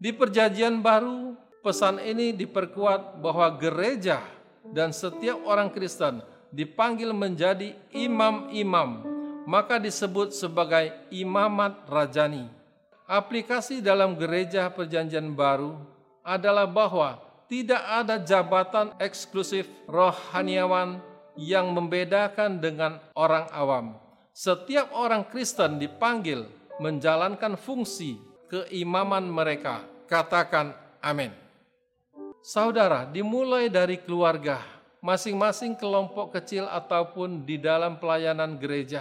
Di 0.00 0.10
Perjanjian 0.12 0.80
Baru, 0.80 1.36
pesan 1.64 2.00
ini 2.00 2.32
diperkuat 2.36 3.20
bahwa 3.20 3.48
gereja 3.56 4.20
dan 4.72 4.92
setiap 4.92 5.44
orang 5.44 5.68
Kristen 5.72 6.24
dipanggil 6.48 7.12
menjadi 7.12 7.76
imam-imam, 7.92 9.04
maka 9.44 9.76
disebut 9.76 10.32
sebagai 10.32 10.92
imamat 11.12 11.84
rajani. 11.90 12.48
Aplikasi 13.04 13.84
dalam 13.84 14.16
gereja 14.16 14.64
Perjanjian 14.72 15.36
Baru 15.36 15.76
adalah 16.24 16.64
bahwa 16.64 17.20
tidak 17.50 17.82
ada 17.82 18.16
jabatan 18.20 18.96
eksklusif 18.98 19.68
rohaniawan 19.84 20.98
yang 21.34 21.74
membedakan 21.74 22.62
dengan 22.62 23.02
orang 23.18 23.46
awam. 23.50 23.98
Setiap 24.34 24.90
orang 24.94 25.26
Kristen 25.30 25.78
dipanggil 25.78 26.46
menjalankan 26.82 27.54
fungsi 27.54 28.18
keimaman 28.50 29.26
mereka. 29.30 29.82
Katakan 30.10 30.74
amin. 30.98 31.30
Saudara, 32.44 33.08
dimulai 33.08 33.72
dari 33.72 33.96
keluarga, 33.96 34.60
masing-masing 35.00 35.80
kelompok 35.80 36.36
kecil 36.36 36.68
ataupun 36.68 37.46
di 37.48 37.56
dalam 37.56 37.96
pelayanan 37.96 38.60
gereja. 38.60 39.00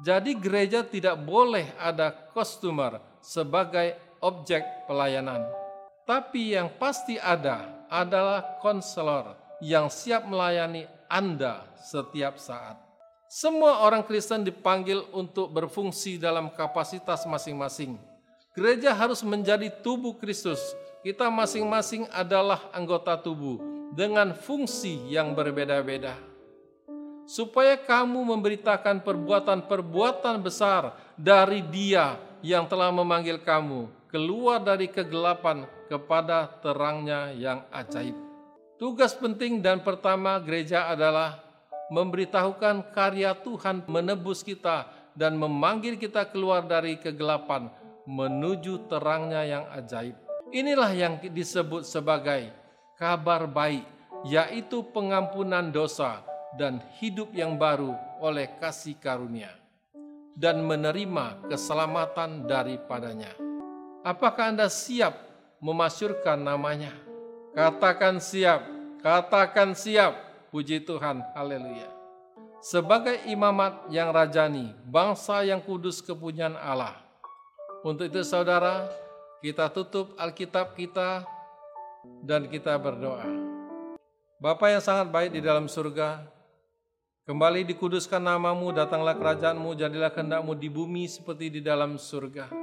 Jadi 0.00 0.36
gereja 0.36 0.84
tidak 0.84 1.20
boleh 1.24 1.72
ada 1.76 2.12
customer 2.32 3.00
sebagai 3.20 3.96
objek 4.20 4.64
pelayanan. 4.84 5.44
Tapi 6.08 6.56
yang 6.56 6.72
pasti 6.80 7.20
ada 7.20 7.86
adalah 7.90 8.58
konselor 8.62 9.36
yang 9.60 9.92
siap 9.92 10.24
melayani 10.24 10.88
Anda 11.10 11.66
setiap 11.76 12.40
saat. 12.40 12.80
Semua 13.30 13.86
orang 13.86 14.02
Kristen 14.02 14.42
dipanggil 14.42 15.06
untuk 15.14 15.54
berfungsi 15.54 16.18
dalam 16.18 16.50
kapasitas 16.50 17.22
masing-masing. 17.30 17.94
Gereja 18.58 18.90
harus 18.90 19.22
menjadi 19.22 19.70
tubuh 19.70 20.18
Kristus. 20.18 20.58
Kita 21.06 21.30
masing-masing 21.30 22.10
adalah 22.10 22.66
anggota 22.74 23.14
tubuh 23.14 23.62
dengan 23.94 24.34
fungsi 24.34 24.98
yang 25.06 25.38
berbeda-beda. 25.38 26.18
Supaya 27.22 27.78
kamu 27.78 28.34
memberitakan 28.34 29.06
perbuatan-perbuatan 29.06 30.42
besar 30.42 30.98
dari 31.14 31.62
Dia 31.70 32.18
yang 32.42 32.66
telah 32.66 32.90
memanggil 32.90 33.38
kamu 33.38 33.99
keluar 34.10 34.58
dari 34.60 34.90
kegelapan 34.90 35.64
kepada 35.86 36.50
terangnya 36.60 37.30
yang 37.30 37.62
ajaib. 37.70 38.14
Tugas 38.76 39.14
penting 39.14 39.62
dan 39.62 39.80
pertama 39.86 40.36
gereja 40.42 40.90
adalah 40.90 41.38
memberitahukan 41.94 42.90
karya 42.90 43.34
Tuhan 43.38 43.86
menebus 43.86 44.42
kita 44.42 44.90
dan 45.14 45.38
memanggil 45.38 45.98
kita 45.98 46.26
keluar 46.30 46.66
dari 46.66 46.98
kegelapan 46.98 47.70
menuju 48.06 48.90
terangnya 48.90 49.42
yang 49.46 49.64
ajaib. 49.74 50.16
Inilah 50.50 50.90
yang 50.90 51.14
disebut 51.22 51.86
sebagai 51.86 52.50
kabar 52.98 53.46
baik, 53.46 53.86
yaitu 54.26 54.82
pengampunan 54.90 55.70
dosa 55.70 56.26
dan 56.58 56.82
hidup 56.98 57.30
yang 57.30 57.54
baru 57.54 57.94
oleh 58.18 58.58
kasih 58.58 58.98
karunia 58.98 59.54
dan 60.34 60.64
menerima 60.66 61.46
keselamatan 61.46 62.48
daripadanya. 62.48 63.49
Apakah 64.00 64.48
Anda 64.48 64.72
siap 64.72 65.12
memasyurkan 65.60 66.40
namanya? 66.40 66.96
Katakan 67.52 68.16
siap, 68.16 68.64
katakan 69.04 69.76
siap, 69.76 70.16
puji 70.48 70.80
Tuhan, 70.80 71.20
haleluya. 71.36 71.92
Sebagai 72.64 73.20
imamat 73.28 73.92
yang 73.92 74.08
rajani, 74.08 74.72
bangsa 74.88 75.44
yang 75.44 75.60
kudus 75.60 76.00
kepunyaan 76.00 76.56
Allah. 76.56 76.96
Untuk 77.84 78.08
itu 78.08 78.24
saudara, 78.24 78.88
kita 79.44 79.68
tutup 79.68 80.16
Alkitab 80.16 80.72
kita 80.76 81.24
dan 82.24 82.48
kita 82.48 82.76
berdoa. 82.80 83.24
Bapa 84.40 84.72
yang 84.72 84.80
sangat 84.80 85.12
baik 85.12 85.36
di 85.36 85.44
dalam 85.44 85.68
surga, 85.68 86.24
Kembali 87.30 87.62
dikuduskan 87.62 88.18
namamu, 88.18 88.74
datanglah 88.74 89.14
kerajaanmu, 89.14 89.78
jadilah 89.78 90.10
kehendakmu 90.10 90.50
di 90.58 90.66
bumi 90.66 91.06
seperti 91.06 91.46
di 91.46 91.60
dalam 91.62 91.94
surga. 91.94 92.59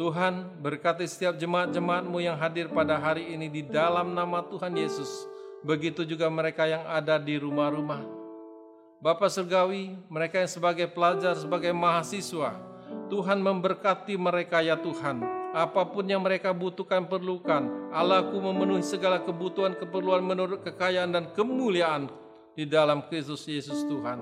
Tuhan 0.00 0.64
berkati 0.64 1.04
setiap 1.04 1.36
jemaat-jemaatmu 1.36 2.24
yang 2.24 2.32
hadir 2.40 2.72
pada 2.72 2.96
hari 2.96 3.36
ini 3.36 3.52
di 3.52 3.60
dalam 3.60 4.16
nama 4.16 4.40
Tuhan 4.48 4.72
Yesus. 4.72 5.28
Begitu 5.60 6.08
juga 6.08 6.24
mereka 6.32 6.64
yang 6.64 6.88
ada 6.88 7.20
di 7.20 7.36
rumah-rumah. 7.36 8.00
Bapak 9.04 9.28
Surgawi, 9.28 9.92
mereka 10.08 10.40
yang 10.40 10.48
sebagai 10.48 10.88
pelajar, 10.88 11.36
sebagai 11.36 11.76
mahasiswa, 11.76 12.56
Tuhan 13.12 13.44
memberkati 13.44 14.16
mereka 14.16 14.64
ya 14.64 14.80
Tuhan. 14.80 15.20
Apa 15.52 15.84
pun 15.84 16.08
yang 16.08 16.24
mereka 16.24 16.56
butuhkan 16.56 17.04
perlukan, 17.04 17.92
Allahku 17.92 18.40
memenuhi 18.40 18.80
segala 18.80 19.20
kebutuhan 19.20 19.76
keperluan 19.76 20.24
menurut 20.24 20.64
kekayaan 20.64 21.12
dan 21.12 21.28
kemuliaan 21.36 22.08
di 22.56 22.64
dalam 22.64 23.04
Kristus 23.04 23.44
Yesus 23.44 23.84
Tuhan. 23.84 24.16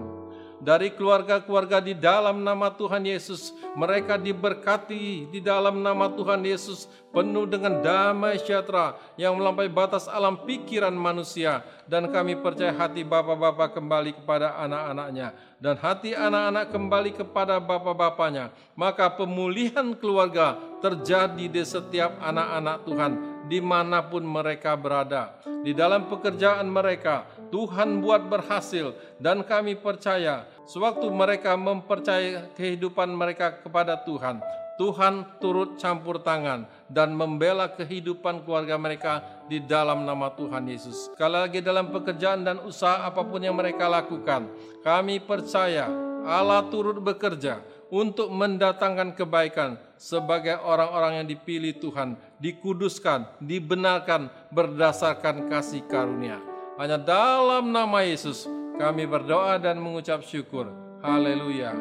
Dari 0.58 0.90
keluarga-keluarga 0.90 1.78
di 1.78 1.94
dalam 1.94 2.42
nama 2.42 2.70
Tuhan 2.70 3.02
Yesus. 3.06 3.54
Mereka 3.78 4.18
diberkati 4.18 5.30
di 5.30 5.38
dalam 5.38 5.82
nama 5.82 6.10
Tuhan 6.10 6.42
Yesus, 6.42 6.90
penuh 7.14 7.46
dengan 7.46 7.78
damai 7.78 8.42
sejahtera 8.42 8.98
yang 9.14 9.38
melampaui 9.38 9.70
batas 9.70 10.10
alam 10.10 10.42
pikiran 10.42 10.94
manusia. 10.94 11.62
Dan 11.88 12.10
kami 12.12 12.36
percaya 12.36 12.74
hati 12.74 13.06
bapak-bapak 13.06 13.78
kembali 13.78 14.12
kepada 14.20 14.58
anak-anaknya, 14.60 15.32
dan 15.56 15.74
hati 15.80 16.12
anak-anak 16.12 16.68
kembali 16.68 17.10
kepada 17.16 17.56
bapak-bapaknya. 17.62 18.52
Maka 18.76 19.08
pemulihan 19.14 19.96
keluarga 19.96 20.58
terjadi 20.84 21.48
di 21.48 21.62
setiap 21.64 22.18
anak-anak 22.20 22.76
Tuhan, 22.84 23.12
di 23.48 23.58
mana 23.58 24.04
pun 24.04 24.22
mereka 24.22 24.76
berada. 24.76 25.34
Di 25.64 25.74
dalam 25.74 26.06
pekerjaan 26.06 26.68
mereka, 26.68 27.26
Tuhan 27.48 28.04
buat 28.04 28.28
berhasil 28.28 28.94
dan 29.18 29.42
kami 29.42 29.74
percaya 29.74 30.46
sewaktu 30.68 31.08
mereka 31.08 31.56
mempercayai 31.56 32.54
kehidupan 32.54 33.08
mereka 33.10 33.58
kepada 33.58 33.98
Tuhan, 34.04 34.38
Tuhan 34.78 35.42
turut 35.42 35.74
campur 35.74 36.22
tangan 36.22 36.68
dan 36.86 37.10
membela 37.10 37.66
kehidupan 37.66 38.46
keluarga 38.46 38.78
mereka 38.78 39.26
di 39.50 39.58
dalam 39.58 40.06
nama 40.06 40.30
Tuhan 40.38 40.70
Yesus. 40.70 41.10
Sekali 41.10 41.34
lagi 41.34 41.58
dalam 41.58 41.90
pekerjaan 41.90 42.46
dan 42.46 42.62
usaha 42.62 43.02
apa 43.02 43.26
pun 43.26 43.42
yang 43.42 43.58
mereka 43.58 43.90
lakukan, 43.90 44.46
kami 44.86 45.18
percaya 45.18 45.90
Allah 46.22 46.62
turut 46.70 47.02
bekerja 47.02 47.58
untuk 47.88 48.28
mendatangkan 48.30 49.16
kebaikan 49.16 49.80
sebagai 49.96 50.60
orang-orang 50.60 51.24
yang 51.24 51.26
dipilih 51.26 51.74
Tuhan, 51.80 52.14
dikuduskan, 52.38 53.38
dibenarkan 53.42 54.30
berdasarkan 54.50 55.50
kasih 55.50 55.84
karunia. 55.86 56.38
Hanya 56.78 56.98
dalam 56.98 57.74
nama 57.74 58.06
Yesus 58.06 58.46
kami 58.78 59.04
berdoa 59.04 59.58
dan 59.58 59.82
mengucap 59.82 60.22
syukur. 60.22 60.70
Haleluya. 61.02 61.74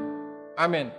Amin. 0.58 0.90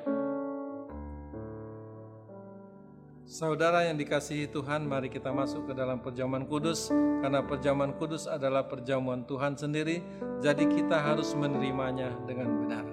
Saudara 3.29 3.85
yang 3.85 4.01
dikasihi 4.01 4.49
Tuhan, 4.49 4.89
mari 4.89 5.13
kita 5.13 5.29
masuk 5.29 5.69
ke 5.69 5.77
dalam 5.77 6.01
perjamuan 6.01 6.49
kudus 6.49 6.89
karena 7.21 7.45
perjamuan 7.45 7.93
kudus 7.93 8.25
adalah 8.25 8.65
perjamuan 8.65 9.21
Tuhan 9.29 9.53
sendiri, 9.53 10.01
jadi 10.41 10.65
kita 10.65 10.97
harus 10.97 11.37
menerimanya 11.37 12.09
dengan 12.25 12.49
benar. 12.57 12.87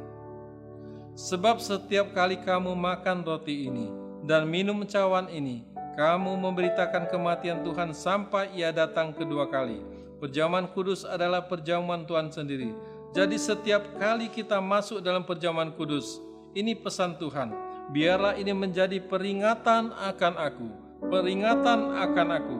Sebab 1.15 1.63
setiap 1.63 2.11
kali 2.11 2.43
kamu 2.43 2.75
makan 2.75 3.23
roti 3.23 3.71
ini 3.71 3.87
dan 4.27 4.51
minum 4.51 4.83
cawan 4.83 5.31
ini, 5.31 5.63
kamu 5.95 6.35
memberitakan 6.35 7.07
kematian 7.07 7.63
Tuhan 7.63 7.95
sampai 7.95 8.51
ia 8.51 8.69
datang 8.75 9.15
kedua 9.15 9.47
kali. 9.47 9.79
Perjamuan 10.19 10.67
kudus 10.67 11.07
adalah 11.07 11.43
perjamuan 11.43 12.03
Tuhan 12.03 12.31
sendiri. 12.31 12.75
Jadi 13.15 13.39
setiap 13.39 13.83
kali 13.95 14.27
kita 14.27 14.59
masuk 14.59 14.99
dalam 14.99 15.23
perjamuan 15.23 15.71
kudus, 15.71 16.19
ini 16.51 16.75
pesan 16.75 17.15
Tuhan. 17.15 17.55
Biarlah 17.95 18.35
ini 18.35 18.51
menjadi 18.51 18.99
peringatan 18.99 19.95
akan 19.95 20.33
aku, 20.35 20.67
peringatan 21.07 21.95
akan 21.95 22.27
aku. 22.43 22.57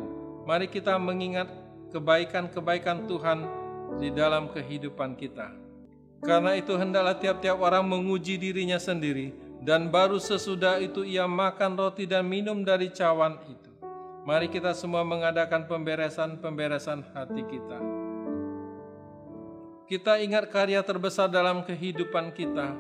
Mari 0.47 0.71
kita 0.71 0.95
mengingat 0.95 1.51
kebaikan-kebaikan 1.91 3.03
Tuhan 3.03 3.43
di 3.99 4.15
dalam 4.15 4.47
kehidupan 4.47 5.19
kita. 5.19 5.51
Karena 6.23 6.55
itu 6.55 6.71
hendaklah 6.79 7.19
tiap-tiap 7.19 7.59
orang 7.59 7.83
menguji 7.83 8.39
dirinya 8.39 8.79
sendiri 8.79 9.35
dan 9.65 9.89
baru 9.89 10.21
sesudah 10.21 10.77
itu 10.77 11.01
ia 11.01 11.25
makan 11.25 11.73
roti 11.73 12.05
dan 12.05 12.29
minum 12.29 12.61
dari 12.61 12.93
cawan 12.93 13.41
itu. 13.49 13.73
Mari 14.21 14.45
kita 14.53 14.77
semua 14.77 15.01
mengadakan 15.01 15.65
pemberesan-pemberesan 15.65 17.01
hati 17.13 17.41
kita. 17.49 17.81
Kita 19.89 20.21
ingat 20.21 20.53
karya 20.53 20.81
terbesar 20.85 21.29
dalam 21.29 21.65
kehidupan 21.65 22.33
kita, 22.33 22.77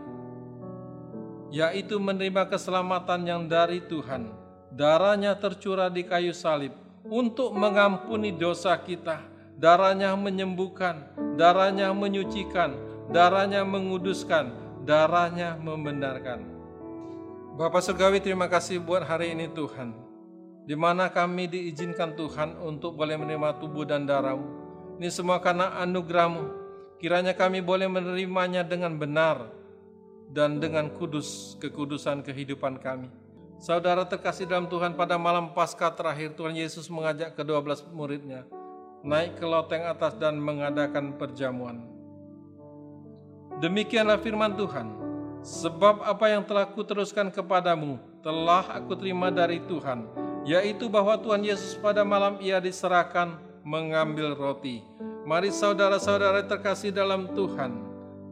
yaitu 1.49 1.97
menerima 1.97 2.49
keselamatan 2.49 3.21
yang 3.25 3.41
dari 3.49 3.81
Tuhan. 3.81 4.29
Darahnya 4.69 5.37
tercurah 5.37 5.89
di 5.89 6.05
kayu 6.05 6.33
salib 6.33 6.73
untuk 7.05 7.53
mengampuni 7.53 8.33
dosa 8.33 8.77
kita. 8.77 9.21
Darahnya 9.57 10.17
menyembuhkan, 10.17 11.13
darahnya 11.37 11.93
menyucikan, 11.93 12.75
darahnya 13.13 13.63
menguduskan, 13.63 14.51
darahnya 14.83 15.55
membenarkan. 15.55 16.54
Bapak 17.55 17.79
Surgawi 17.79 18.19
terima 18.19 18.51
kasih 18.51 18.83
buat 18.83 19.07
hari 19.07 19.31
ini 19.31 19.47
Tuhan 19.47 19.95
di 20.67 20.75
mana 20.75 21.07
kami 21.07 21.47
diizinkan 21.47 22.11
Tuhan 22.11 22.59
untuk 22.59 22.99
boleh 22.99 23.15
menerima 23.15 23.63
tubuh 23.63 23.87
dan 23.87 24.03
darahmu. 24.03 24.43
Ini 24.99 25.07
semua 25.07 25.39
karena 25.39 25.71
anugerahmu. 25.79 26.51
Kiranya 26.99 27.31
kami 27.31 27.63
boleh 27.63 27.87
menerimanya 27.87 28.59
dengan 28.59 28.99
benar 28.99 29.55
dan 30.35 30.59
dengan 30.59 30.91
kudus 30.99 31.55
kekudusan 31.63 32.27
kehidupan 32.27 32.75
kami. 32.75 33.07
Saudara 33.55 34.03
terkasih 34.03 34.51
dalam 34.51 34.67
Tuhan 34.67 34.99
pada 34.99 35.15
malam 35.15 35.55
pasca 35.55 35.87
terakhir 35.95 36.35
Tuhan 36.35 36.59
Yesus 36.59 36.91
mengajak 36.91 37.39
kedua 37.39 37.63
belas 37.63 37.79
muridnya 37.87 38.43
naik 38.99 39.39
ke 39.39 39.45
loteng 39.47 39.87
atas 39.87 40.11
dan 40.19 40.35
mengadakan 40.41 41.15
perjamuan. 41.15 41.87
Demikianlah 43.63 44.19
firman 44.19 44.59
Tuhan, 44.59 45.04
sebab 45.45 46.01
apa 46.01 46.25
yang 46.33 46.41
telah 46.41 46.65
kuteruskan 46.65 47.29
kepadamu 47.29 48.01
telah 48.25 48.65
aku 48.81 48.97
terima 48.97 49.29
dari 49.29 49.61
Tuhan, 49.61 50.09
yaitu 50.41 50.89
bahwa 50.89 51.13
Tuhan 51.21 51.45
Yesus 51.45 51.77
pada 51.77 52.01
malam 52.01 52.41
ia 52.41 52.57
diserahkan 52.57 53.37
mengambil 53.61 54.33
roti. 54.33 54.81
Mari 55.29 55.53
saudara-saudara 55.53 56.41
terkasih 56.49 56.89
dalam 56.89 57.29
Tuhan, 57.37 57.77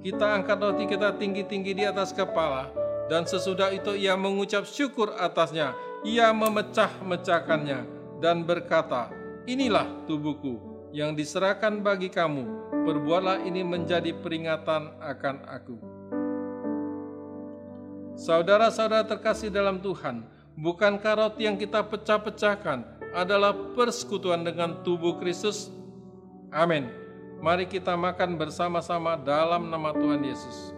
kita 0.02 0.26
angkat 0.41 0.58
roti 0.58 0.89
kita 0.89 1.13
tinggi-tinggi 1.13 1.78
di 1.78 1.84
atas 1.86 2.10
kepala, 2.10 2.73
dan 3.06 3.30
sesudah 3.30 3.69
itu 3.69 3.93
ia 3.93 4.17
mengucap 4.17 4.65
syukur 4.65 5.13
atasnya, 5.21 5.78
ia 6.02 6.34
memecah-mecahkannya, 6.34 7.86
dan 8.17 8.41
berkata, 8.41 9.13
Inilah 9.45 9.86
tubuhku 10.10 10.89
yang 10.89 11.13
diserahkan 11.13 11.78
bagi 11.86 12.10
kamu, 12.10 12.73
perbuatlah 12.89 13.45
ini 13.45 13.62
menjadi 13.62 14.17
peringatan 14.17 14.97
akan 14.97 15.38
aku. 15.45 15.93
Saudara-saudara 18.13 19.04
terkasih 19.06 19.49
dalam 19.49 19.82
Tuhan, 19.82 20.26
Bukankah 20.54 21.17
roti 21.17 21.49
yang 21.49 21.58
kita 21.58 21.82
pecah-pecahkan 21.82 22.86
adalah 23.17 23.58
persekutuan 23.73 24.45
dengan 24.45 24.86
tubuh 24.86 25.17
Kristus? 25.17 25.73
Amin. 26.54 26.93
Mari 27.41 27.65
kita 27.65 27.97
makan 27.97 28.38
bersama-sama 28.38 29.17
dalam 29.17 29.73
nama 29.73 29.89
Tuhan 29.97 30.21
Yesus. 30.21 30.78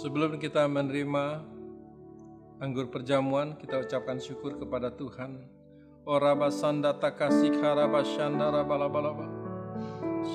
Sebelum 0.00 0.40
kita 0.40 0.64
menerima 0.64 1.51
anggur 2.62 2.86
perjamuan, 2.86 3.58
kita 3.58 3.82
ucapkan 3.82 4.22
syukur 4.22 4.54
kepada 4.54 4.94
Tuhan 4.94 5.42
Oraba 6.02 6.50
sanda 6.50 6.90
takasik 6.98 7.62
haraba 7.62 8.02
shandara 8.02 8.66
balabalaba. 8.66 9.22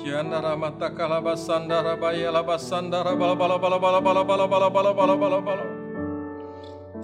Shandara 0.00 0.56
mata 0.56 0.88
kalaba 0.88 1.36
sandara 1.36 1.92
bayalaba. 1.92 2.56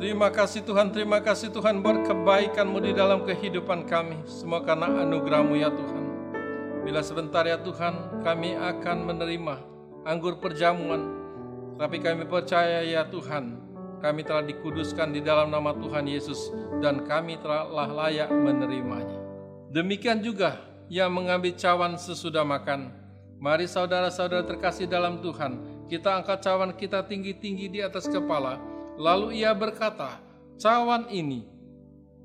Terima 0.01 0.29
kasih 0.33 0.65
Tuhan, 0.65 0.97
terima 0.97 1.21
kasih 1.21 1.53
Tuhan 1.53 1.85
di 2.81 2.93
dalam 2.97 3.29
kehidupan 3.29 3.85
kami. 3.85 4.25
Semua 4.25 4.65
karena 4.65 4.89
anugerahmu 5.05 5.61
ya 5.61 5.69
Tuhan. 5.69 6.05
Bila 6.89 7.05
sebentar 7.05 7.45
ya 7.45 7.61
Tuhan, 7.61 8.25
kami 8.25 8.57
akan 8.57 8.97
menerima 9.13 9.57
anggur 10.09 10.41
perjamuan. 10.41 11.21
Tapi 11.77 12.01
kami 12.01 12.25
percaya 12.25 12.81
ya 12.81 13.05
Tuhan, 13.13 13.64
kami 14.05 14.21
telah 14.21 14.45
dikuduskan 14.45 15.17
di 15.17 15.25
dalam 15.25 15.49
nama 15.49 15.73
Tuhan 15.73 16.05
Yesus 16.05 16.53
dan 16.85 17.09
kami 17.09 17.41
telah 17.41 17.89
layak 17.89 18.29
menerimanya. 18.29 19.17
Demikian 19.73 20.21
juga 20.21 20.61
yang 20.93 21.09
mengambil 21.09 21.57
cawan 21.57 21.97
sesudah 21.97 22.45
makan. 22.45 22.93
Mari 23.41 23.65
saudara-saudara 23.65 24.45
terkasih 24.45 24.85
dalam 24.85 25.25
Tuhan, 25.25 25.57
kita 25.89 26.21
angkat 26.21 26.45
cawan 26.45 26.77
kita 26.77 27.01
tinggi-tinggi 27.09 27.73
di 27.73 27.81
atas 27.81 28.05
kepala. 28.05 28.61
Lalu 29.01 29.41
ia 29.41 29.57
berkata, 29.57 30.21
cawan 30.61 31.09
ini 31.09 31.49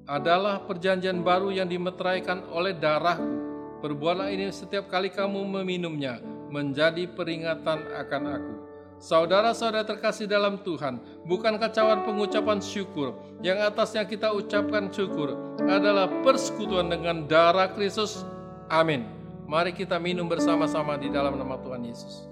adalah 0.04 0.60
perjanjian 0.68 1.24
baru 1.24 1.48
yang 1.56 1.72
dimeteraikan 1.72 2.44
oleh 2.52 2.76
darahku. 2.76 3.48
Perbuatlah 3.80 4.28
ini 4.36 4.52
setiap 4.52 4.92
kali 4.92 5.08
kamu 5.08 5.48
meminumnya, 5.48 6.20
menjadi 6.52 7.08
peringatan 7.08 7.88
akan 7.96 8.24
aku. 8.28 8.69
Saudara-saudara 9.00 9.88
terkasih 9.88 10.28
dalam 10.28 10.60
Tuhan, 10.60 11.00
bukankah 11.24 11.72
cawan 11.72 12.04
pengucapan 12.04 12.60
syukur 12.60 13.16
yang 13.40 13.56
atasnya 13.64 14.04
kita 14.04 14.28
ucapkan 14.36 14.92
syukur 14.92 15.56
adalah 15.72 16.12
persekutuan 16.20 16.92
dengan 16.92 17.24
darah 17.24 17.72
Kristus. 17.72 18.28
Amin. 18.68 19.08
Mari 19.48 19.72
kita 19.72 19.96
minum 20.04 20.28
bersama-sama 20.28 21.00
di 21.00 21.08
dalam 21.08 21.40
nama 21.40 21.56
Tuhan 21.64 21.80
Yesus. 21.88 22.28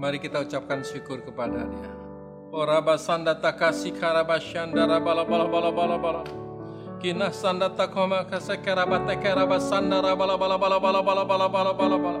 Mari 0.00 0.16
kita 0.16 0.48
ucapkan 0.48 0.80
syukur 0.80 1.20
kepada 1.20 1.68
Dia. 1.68 1.92
Oraba 2.56 2.96
datakasi 2.96 3.92
takasi 3.92 4.72
darabala 4.72 5.28
bala 5.28 5.44
bala 5.44 5.70
bala 5.70 5.70
bala. 5.70 5.96
bala. 6.00 6.41
Kina 7.02 7.34
sanda 7.34 7.66
takoma 7.66 8.22
kasekaraba 8.22 9.02
tekaraba 9.02 9.58
sanda 9.58 9.98
rabala 9.98 10.38
bala 10.38 10.54
bala 10.54 10.78
bala 10.78 11.02
bala 11.02 11.24
bala 11.26 11.48
bala 11.50 11.72
bala 11.74 11.96
bala. 11.98 12.20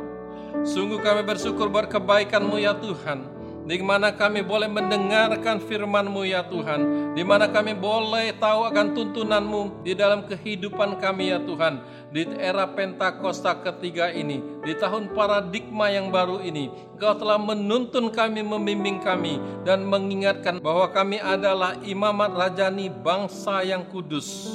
Sungguh 0.66 0.98
kami 0.98 1.22
bersyukur 1.22 1.70
buat 1.70 1.86
kebaikan-Mu 1.86 2.58
ya 2.58 2.74
Tuhan 2.74 3.31
di 3.62 3.78
mana 3.78 4.10
kami 4.10 4.42
boleh 4.42 4.66
mendengarkan 4.66 5.62
firman-Mu 5.62 6.22
ya 6.26 6.42
Tuhan, 6.42 7.14
di 7.14 7.22
mana 7.22 7.46
kami 7.46 7.78
boleh 7.78 8.34
tahu 8.34 8.66
akan 8.66 8.86
tuntunan-Mu 8.90 9.86
di 9.86 9.94
dalam 9.94 10.26
kehidupan 10.26 10.98
kami 10.98 11.30
ya 11.30 11.38
Tuhan, 11.38 11.78
di 12.10 12.26
era 12.42 12.66
Pentakosta 12.66 13.54
ketiga 13.62 14.10
ini, 14.10 14.42
di 14.66 14.74
tahun 14.74 15.14
paradigma 15.14 15.94
yang 15.94 16.10
baru 16.10 16.42
ini, 16.42 16.74
Engkau 16.98 17.14
telah 17.14 17.38
menuntun 17.38 18.10
kami, 18.10 18.42
membimbing 18.42 18.98
kami, 18.98 19.38
dan 19.62 19.86
mengingatkan 19.86 20.58
bahwa 20.58 20.90
kami 20.90 21.22
adalah 21.22 21.78
imamat 21.86 22.34
rajani 22.34 22.90
bangsa 22.90 23.62
yang 23.62 23.86
kudus, 23.86 24.50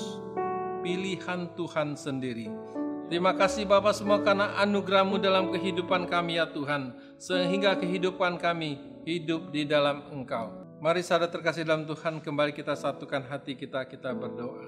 pilihan 0.84 1.48
Tuhan 1.56 1.96
sendiri. 1.96 2.52
Terima 3.08 3.32
kasih 3.32 3.64
Bapak 3.64 3.96
semua 3.96 4.20
karena 4.20 4.52
anugerahmu 4.60 5.16
dalam 5.16 5.48
kehidupan 5.48 6.12
kami 6.12 6.44
ya 6.44 6.52
Tuhan. 6.52 6.92
Sehingga 7.16 7.80
kehidupan 7.80 8.36
kami 8.36 8.97
hidup 9.08 9.56
di 9.56 9.64
dalam 9.64 10.04
Engkau. 10.12 10.52
Mari 10.84 11.00
saudara 11.00 11.32
terkasih 11.32 11.64
dalam 11.64 11.88
Tuhan, 11.88 12.20
kembali 12.20 12.52
kita 12.52 12.76
satukan 12.76 13.24
hati 13.24 13.56
kita, 13.56 13.88
kita 13.88 14.12
berdoa. 14.12 14.68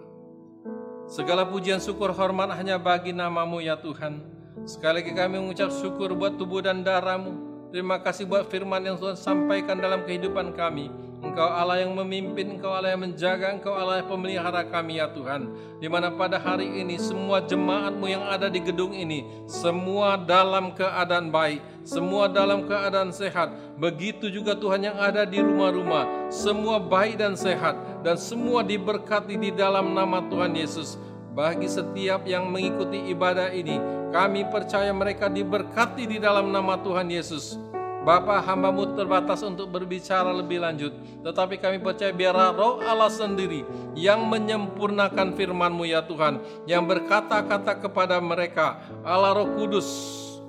Segala 1.12 1.44
pujian 1.44 1.84
syukur 1.84 2.16
hormat 2.16 2.56
hanya 2.56 2.80
bagi 2.80 3.12
namamu 3.12 3.60
ya 3.60 3.76
Tuhan. 3.76 4.24
Sekali 4.64 5.04
lagi 5.04 5.12
kami 5.12 5.44
mengucap 5.44 5.68
syukur 5.76 6.16
buat 6.16 6.40
tubuh 6.40 6.64
dan 6.64 6.88
darahmu. 6.88 7.52
Terima 7.76 8.00
kasih 8.00 8.26
buat 8.26 8.48
firman 8.48 8.80
yang 8.80 8.96
Tuhan 8.96 9.20
sampaikan 9.20 9.76
dalam 9.76 10.08
kehidupan 10.08 10.56
kami. 10.56 10.88
Engkau 11.20 11.52
Allah 11.52 11.84
yang 11.84 11.92
memimpin, 12.00 12.56
Engkau 12.56 12.72
Allah 12.72 12.96
yang 12.96 13.04
menjaga, 13.04 13.52
Engkau 13.52 13.76
Allah 13.76 14.00
yang 14.00 14.08
pemelihara 14.08 14.64
kami 14.64 15.04
ya 15.04 15.12
Tuhan. 15.12 15.52
Di 15.84 15.92
mana 15.92 16.08
pada 16.16 16.40
hari 16.40 16.80
ini 16.80 16.96
semua 16.96 17.44
jemaatmu 17.44 18.08
yang 18.08 18.24
ada 18.24 18.48
di 18.48 18.64
gedung 18.64 18.96
ini, 18.96 19.28
semua 19.44 20.16
dalam 20.16 20.72
keadaan 20.72 21.28
baik, 21.28 21.60
semua 21.84 22.32
dalam 22.32 22.64
keadaan 22.64 23.12
sehat. 23.12 23.52
Begitu 23.76 24.32
juga 24.32 24.56
Tuhan 24.56 24.80
yang 24.80 24.96
ada 24.96 25.28
di 25.28 25.44
rumah-rumah, 25.44 26.32
semua 26.32 26.80
baik 26.80 27.20
dan 27.20 27.36
sehat, 27.36 27.76
dan 28.00 28.16
semua 28.16 28.64
diberkati 28.64 29.36
di 29.36 29.52
dalam 29.52 29.92
nama 29.92 30.24
Tuhan 30.24 30.56
Yesus. 30.56 30.96
Bagi 31.36 31.68
setiap 31.68 32.24
yang 32.28 32.48
mengikuti 32.48 33.12
ibadah 33.12 33.52
ini, 33.52 33.76
kami 34.16 34.48
percaya 34.48 34.92
mereka 34.96 35.28
diberkati 35.28 36.08
di 36.08 36.18
dalam 36.18 36.52
nama 36.52 36.80
Tuhan 36.80 37.12
Yesus 37.12 37.69
Bapak 38.10 38.42
hambamu 38.42 38.98
terbatas 38.98 39.46
untuk 39.46 39.70
berbicara 39.70 40.34
lebih 40.34 40.66
lanjut. 40.66 40.90
Tetapi 41.22 41.62
kami 41.62 41.78
percaya 41.78 42.10
biarlah 42.10 42.58
roh 42.58 42.82
Allah 42.82 43.06
sendiri 43.06 43.62
yang 43.94 44.26
menyempurnakan 44.26 45.38
firmanmu 45.38 45.86
ya 45.86 46.02
Tuhan. 46.02 46.42
Yang 46.66 46.90
berkata-kata 46.90 47.86
kepada 47.86 48.18
mereka, 48.18 48.82
Allah 49.06 49.38
roh 49.38 49.54
kudus, 49.54 49.86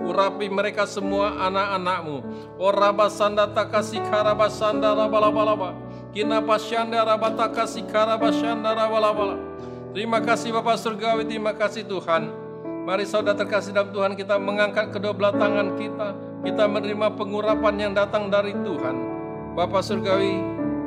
urapi 0.00 0.48
mereka 0.48 0.88
semua 0.88 1.36
anak-anakmu. 1.36 2.24
O 2.56 2.72
rabasanda 2.72 3.44
takasi 3.52 4.00
karabasanda 4.08 4.96
rabalabalaba. 4.96 5.76
Kina 6.16 6.40
pasyanda 6.40 7.04
rabatakasi 7.04 7.84
karabasanda 7.92 8.72
rabalabala. 8.72 9.36
Terima 9.92 10.24
kasih 10.24 10.56
Bapak 10.56 10.80
Surgawi, 10.80 11.28
terima 11.28 11.52
kasih 11.52 11.84
Tuhan. 11.84 12.32
Mari 12.88 13.04
saudara 13.04 13.36
terkasih 13.36 13.76
dalam 13.76 13.92
Tuhan 13.92 14.16
kita 14.16 14.40
mengangkat 14.40 14.96
kedua 14.96 15.12
belah 15.12 15.36
tangan 15.36 15.76
kita 15.76 16.29
kita 16.40 16.64
menerima 16.64 17.12
pengurapan 17.16 17.74
yang 17.76 17.92
datang 17.92 18.32
dari 18.32 18.56
Tuhan. 18.56 18.96
Bapak 19.52 19.84
Surgawi, 19.84 20.40